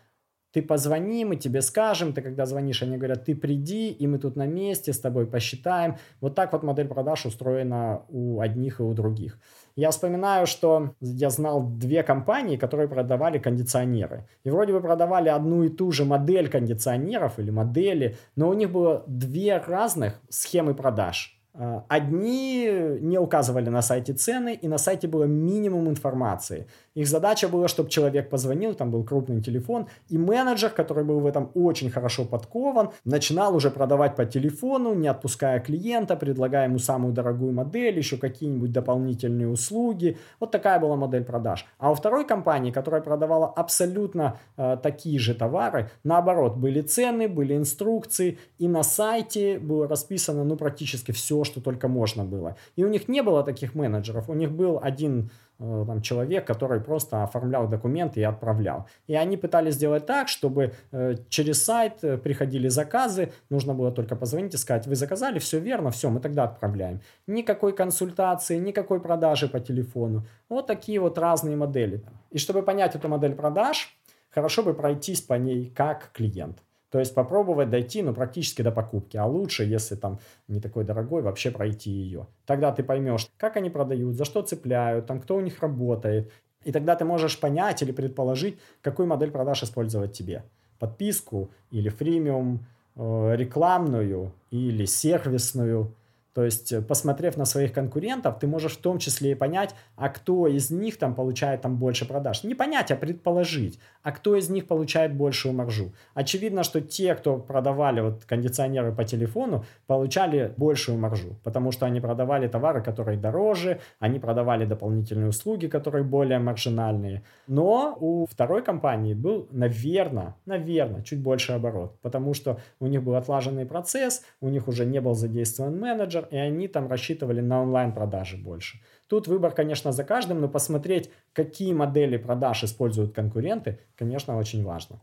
ты 0.59 0.63
позвони, 0.67 1.25
мы 1.25 1.37
тебе 1.37 1.63
скажем, 1.63 2.13
ты 2.13 2.23
когда 2.23 2.45
звонишь, 2.47 2.83
они 2.83 2.97
говорят, 2.97 3.25
ты 3.25 3.37
приди, 3.37 3.91
и 3.91 4.07
мы 4.09 4.19
тут 4.19 4.37
на 4.37 4.47
месте 4.47 4.93
с 4.93 5.01
тобой 5.01 5.27
посчитаем. 5.27 5.97
Вот 6.21 6.35
так 6.35 6.53
вот 6.53 6.65
модель 6.65 6.89
продаж 6.89 7.27
устроена 7.27 8.03
у 8.09 8.41
одних 8.41 8.81
и 8.81 8.83
у 8.83 8.93
других. 8.93 9.39
Я 9.77 9.91
вспоминаю, 9.91 10.47
что 10.47 10.95
я 11.01 11.31
знал 11.31 11.63
две 11.63 12.03
компании, 12.03 12.57
которые 12.57 12.89
продавали 12.89 13.39
кондиционеры. 13.39 14.27
И 14.43 14.51
вроде 14.51 14.73
бы 14.73 14.81
продавали 14.81 15.29
одну 15.29 15.63
и 15.63 15.69
ту 15.69 15.93
же 15.93 16.05
модель 16.05 16.49
кондиционеров 16.49 17.39
или 17.39 17.51
модели, 17.51 18.17
но 18.35 18.49
у 18.49 18.55
них 18.55 18.73
было 18.73 19.05
две 19.07 19.59
разных 19.59 20.21
схемы 20.29 20.75
продаж. 20.75 21.38
А, 21.55 21.85
одни 21.89 22.69
не 23.01 23.19
указывали 23.19 23.69
на 23.69 23.83
сайте 23.83 24.13
цены, 24.13 24.55
и 24.55 24.69
на 24.69 24.79
сайте 24.79 25.09
было 25.09 25.25
минимум 25.25 25.89
информации. 25.89 26.67
Их 26.95 27.09
задача 27.09 27.49
была, 27.49 27.69
чтобы 27.69 27.91
человек 27.91 28.31
позвонил, 28.31 28.75
там 28.75 28.91
был 28.91 29.05
крупный 29.05 29.43
телефон, 29.43 29.87
и 30.09 30.19
менеджер, 30.19 30.71
который 30.71 31.05
был 31.05 31.21
в 31.21 31.27
этом 31.27 31.51
очень 31.55 31.91
хорошо 31.91 32.25
подкован, 32.25 32.91
начинал 33.05 33.57
уже 33.57 33.71
продавать 33.71 34.15
по 34.15 34.25
телефону, 34.25 34.95
не 34.95 35.09
отпуская 35.09 35.61
клиента, 35.61 36.17
предлагая 36.17 36.69
ему 36.69 36.79
самую 36.79 37.13
дорогую 37.13 37.53
модель, 37.53 37.97
еще 37.97 38.19
какие-нибудь 38.19 38.73
дополнительные 38.73 39.49
услуги. 39.49 40.17
Вот 40.41 40.51
такая 40.51 40.79
была 40.79 40.97
модель 40.97 41.25
продаж. 41.25 41.67
А 41.79 41.91
у 41.91 41.95
второй 41.95 42.27
компании, 42.27 42.71
которая 42.71 43.01
продавала 43.01 43.47
абсолютно 43.49 44.39
э, 44.57 44.77
такие 44.83 45.19
же 45.19 45.35
товары, 45.35 45.91
наоборот, 46.05 46.57
были 46.57 46.83
цены, 46.83 47.29
были 47.29 47.57
инструкции, 47.57 48.39
и 48.59 48.69
на 48.69 48.83
сайте 48.83 49.59
было 49.59 49.89
расписано 49.89 50.45
ну, 50.45 50.57
практически 50.57 51.13
все, 51.13 51.38
что 51.45 51.61
только 51.61 51.89
можно 51.89 52.25
было. 52.25 52.57
И 52.77 52.85
у 52.85 52.89
них 52.89 53.09
не 53.09 53.23
было 53.23 53.43
таких 53.43 53.75
менеджеров. 53.75 54.29
У 54.29 54.35
них 54.35 54.51
был 54.51 54.79
один 54.83 55.31
э, 55.59 55.85
там, 55.87 56.03
человек, 56.03 56.47
который 56.47 56.81
просто 56.81 57.23
оформлял 57.23 57.69
документы 57.69 58.21
и 58.21 58.23
отправлял. 58.25 58.87
И 59.07 59.15
они 59.15 59.37
пытались 59.37 59.75
сделать 59.75 60.07
так, 60.07 60.29
чтобы 60.29 60.73
э, 60.93 61.17
через 61.29 61.63
сайт 61.63 62.03
э, 62.03 62.19
приходили 62.19 62.69
заказы, 62.69 63.33
нужно 63.51 63.75
было 63.75 63.91
только 63.91 64.17
позвонить 64.17 64.55
и 64.55 64.59
сказать, 64.59 64.87
вы 64.87 64.95
заказали, 64.95 65.39
все 65.39 65.59
верно, 65.59 65.91
все, 65.91 66.11
мы 66.11 66.21
тогда 66.21 66.45
отправляем. 66.45 67.01
Никакой 67.27 67.73
консультации, 67.73 68.59
никакой 68.59 69.01
продажи 69.01 69.49
по 69.49 69.61
телефону. 69.61 70.27
Вот 70.49 70.67
такие 70.67 71.01
вот 71.01 71.19
разные 71.19 71.57
модели. 71.57 72.05
И 72.31 72.39
чтобы 72.39 72.63
понять 72.63 72.95
эту 72.95 73.09
модель 73.09 73.35
продаж, 73.35 73.97
хорошо 74.31 74.63
бы 74.63 74.75
пройтись 74.75 75.21
по 75.21 75.35
ней 75.35 75.73
как 75.75 76.11
клиент. 76.13 76.59
То 76.91 76.99
есть 76.99 77.15
попробовать 77.15 77.71
дойти, 77.71 78.03
ну, 78.03 78.15
практически 78.15 78.63
до 78.63 78.73
покупки. 78.73 79.17
А 79.17 79.27
лучше, 79.27 79.65
если 79.65 79.95
там 79.95 80.21
не 80.49 80.61
такой 80.61 80.85
дорогой, 80.85 81.23
вообще 81.23 81.51
пройти 81.51 81.91
ее. 81.91 82.27
Тогда 82.47 82.73
ты 82.73 82.83
поймешь, 82.83 83.29
как 83.37 83.57
они 83.57 83.71
продают, 83.71 84.17
за 84.17 84.25
что 84.25 84.43
цепляют, 84.43 85.07
там, 85.07 85.21
кто 85.21 85.37
у 85.37 85.41
них 85.41 85.61
работает. 85.61 86.33
И 86.65 86.73
тогда 86.73 86.97
ты 86.97 87.05
можешь 87.05 87.39
понять 87.39 87.83
или 87.83 87.93
предположить, 87.93 88.59
какую 88.83 89.07
модель 89.07 89.31
продаж 89.31 89.63
использовать 89.63 90.13
тебе. 90.13 90.45
подписку 90.79 91.51
или 91.71 91.89
фримиум 91.89 92.67
э, 92.97 93.35
рекламную 93.37 94.33
или 94.51 94.85
сервисную. 94.87 95.93
То 96.39 96.45
есть, 96.45 96.73
э, 96.73 96.81
посмотрев 96.81 97.37
на 97.37 97.45
своих 97.45 97.73
конкурентов, 97.73 98.39
ты 98.39 98.47
можешь 98.47 98.77
в 98.77 98.81
том 98.81 98.99
числе 98.99 99.33
и 99.33 99.35
понять, 99.35 99.75
а 99.97 100.09
кто 100.09 100.47
из 100.47 100.71
них 100.71 100.97
там 100.97 101.17
получает 101.17 101.63
там 101.63 101.79
больше 101.79 102.07
продаж. 102.07 102.45
Не 102.45 102.55
понять, 102.55 102.93
а 102.93 102.97
предположить, 102.97 103.81
а 104.05 104.13
кто 104.13 104.37
из 104.37 104.49
них 104.49 104.69
получает 104.69 105.17
большую 105.17 105.53
маржу. 105.53 105.93
Очевидно, 106.15 106.63
что 106.63 106.81
те, 106.81 107.17
кто 107.17 107.39
продавали 107.39 108.03
вот 108.03 108.25
кондиционеры 108.25 108.93
по 108.93 109.03
телефону, 109.03 109.65
получали 109.89 110.55
большую 110.57 110.97
маржу, 110.97 111.35
потому 111.43 111.73
что 111.73 111.87
они 111.87 112.01
продавали 112.01 112.47
товары, 112.47 112.83
которые 112.83 113.19
дороже, 113.19 113.81
они 113.99 114.21
продавали 114.21 114.65
дополнительные 114.65 115.31
услуги, 115.31 115.67
которые 115.67 116.05
более 116.05 116.39
маржинальные. 116.39 117.25
Но 117.49 117.97
у 117.99 118.27
второй 118.27 118.63
компании 118.63 119.15
был, 119.15 119.49
наверное, 119.51 120.37
наверное, 120.47 121.03
чуть 121.03 121.19
больше 121.19 121.51
оборот, 121.55 121.99
потому 122.01 122.33
что 122.33 122.61
у 122.79 122.87
них 122.87 123.03
был 123.03 123.17
отлаженный 123.17 123.67
процесс, 123.67 124.23
у 124.41 124.49
них 124.49 124.69
уже 124.69 124.87
не 124.87 125.01
был 125.01 125.15
задействован 125.15 125.77
менеджер, 125.81 126.28
и 126.31 126.37
они 126.37 126.69
там 126.69 126.89
рассчитывали 126.89 127.41
на 127.41 127.63
онлайн-продажи 127.63 128.37
больше. 128.37 128.81
Тут 129.09 129.27
выбор, 129.27 129.53
конечно, 129.53 129.93
за 129.93 130.05
каждым, 130.05 130.41
но 130.41 130.49
посмотреть, 130.49 131.11
какие 131.33 131.73
модели 131.73 132.19
продаж 132.19 132.65
используют 132.65 133.15
конкуренты, 133.15 133.79
конечно, 133.97 134.37
очень 134.37 134.65
важно. 134.65 135.01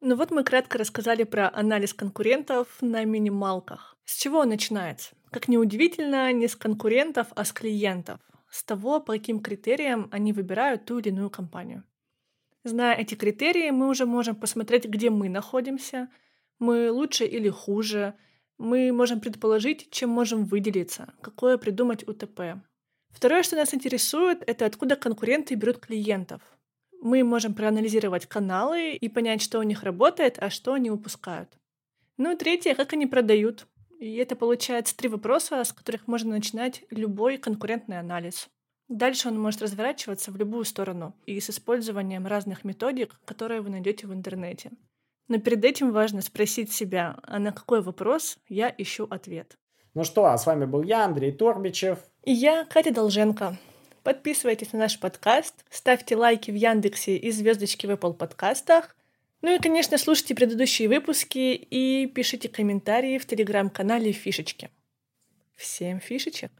Ну 0.00 0.16
вот 0.16 0.30
мы 0.30 0.44
кратко 0.44 0.78
рассказали 0.78 1.24
про 1.24 1.50
анализ 1.52 1.92
конкурентов 1.92 2.68
на 2.80 3.04
минималках. 3.04 3.96
С 4.04 4.16
чего 4.16 4.38
он 4.38 4.48
начинается? 4.48 5.14
Как 5.30 5.48
ни 5.48 5.56
удивительно, 5.56 6.32
не 6.32 6.48
с 6.48 6.56
конкурентов, 6.56 7.26
а 7.34 7.44
с 7.44 7.52
клиентов. 7.52 8.20
С 8.48 8.62
того, 8.62 9.00
по 9.00 9.12
каким 9.12 9.40
критериям 9.40 10.08
они 10.12 10.32
выбирают 10.32 10.84
ту 10.84 10.98
или 10.98 11.08
иную 11.08 11.28
компанию. 11.28 11.82
Зная 12.64 12.94
эти 12.94 13.14
критерии, 13.14 13.70
мы 13.70 13.88
уже 13.88 14.06
можем 14.06 14.36
посмотреть, 14.36 14.86
где 14.86 15.10
мы 15.10 15.28
находимся– 15.28 16.08
мы 16.58 16.90
лучше 16.90 17.24
или 17.24 17.48
хуже. 17.48 18.14
Мы 18.58 18.92
можем 18.92 19.20
предположить, 19.20 19.90
чем 19.90 20.10
можем 20.10 20.44
выделиться, 20.44 21.12
какое 21.20 21.58
придумать 21.58 22.06
УТП. 22.08 22.62
Второе, 23.10 23.42
что 23.42 23.56
нас 23.56 23.74
интересует, 23.74 24.42
это 24.46 24.66
откуда 24.66 24.96
конкуренты 24.96 25.54
берут 25.54 25.78
клиентов. 25.78 26.40
Мы 27.02 27.24
можем 27.24 27.54
проанализировать 27.54 28.26
каналы 28.26 28.92
и 28.92 29.08
понять, 29.08 29.42
что 29.42 29.58
у 29.58 29.62
них 29.62 29.82
работает, 29.82 30.38
а 30.38 30.50
что 30.50 30.72
они 30.72 30.90
упускают. 30.90 31.50
Ну 32.16 32.32
и 32.32 32.36
третье, 32.36 32.74
как 32.74 32.92
они 32.94 33.06
продают. 33.06 33.66
И 34.00 34.16
это 34.16 34.36
получается 34.36 34.96
три 34.96 35.08
вопроса, 35.08 35.62
с 35.62 35.72
которых 35.72 36.06
можно 36.06 36.30
начинать 36.30 36.84
любой 36.90 37.38
конкурентный 37.38 37.98
анализ. 37.98 38.48
Дальше 38.88 39.28
он 39.28 39.40
может 39.40 39.62
разворачиваться 39.62 40.30
в 40.30 40.36
любую 40.36 40.64
сторону 40.64 41.14
и 41.26 41.40
с 41.40 41.50
использованием 41.50 42.26
разных 42.26 42.64
методик, 42.64 43.18
которые 43.24 43.60
вы 43.60 43.70
найдете 43.70 44.06
в 44.06 44.12
интернете. 44.12 44.70
Но 45.28 45.38
перед 45.38 45.64
этим 45.64 45.92
важно 45.92 46.22
спросить 46.22 46.72
себя, 46.72 47.18
а 47.22 47.38
на 47.38 47.52
какой 47.52 47.82
вопрос 47.82 48.38
я 48.48 48.72
ищу 48.76 49.06
ответ. 49.10 49.58
Ну 49.94 50.04
что, 50.04 50.26
а 50.26 50.38
с 50.38 50.46
вами 50.46 50.66
был 50.66 50.82
я, 50.82 51.04
Андрей 51.04 51.32
Торбичев. 51.32 51.98
И 52.22 52.32
я, 52.32 52.64
Катя 52.64 52.92
Долженко. 52.92 53.56
Подписывайтесь 54.02 54.72
на 54.72 54.80
наш 54.80 55.00
подкаст, 55.00 55.64
ставьте 55.68 56.16
лайки 56.16 56.50
в 56.50 56.54
Яндексе 56.54 57.16
и 57.16 57.30
звездочки 57.32 57.86
в 57.86 57.90
Apple 57.90 58.14
подкастах. 58.14 58.94
Ну 59.42 59.54
и, 59.54 59.58
конечно, 59.58 59.98
слушайте 59.98 60.34
предыдущие 60.34 60.88
выпуски 60.88 61.54
и 61.54 62.06
пишите 62.06 62.48
комментарии 62.48 63.18
в 63.18 63.26
телеграм-канале 63.26 64.12
Фишечки. 64.12 64.70
Всем 65.56 65.98
фишечек! 65.98 66.52